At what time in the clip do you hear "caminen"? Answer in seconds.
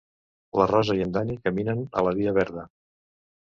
1.45-1.87